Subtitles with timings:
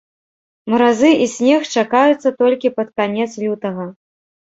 [0.73, 3.83] Маразы і снег чакаюцца толькі пад канец лютага.